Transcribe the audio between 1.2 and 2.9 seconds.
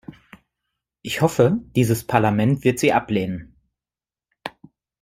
hoffe, dieses Parlament wird